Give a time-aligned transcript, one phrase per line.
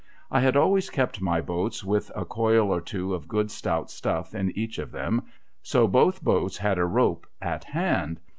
[0.31, 3.91] I had always kept my boats w ith a coil or two of good stout
[3.91, 5.25] stuff in each of them,
[5.61, 8.19] so both boats had a rope at hand.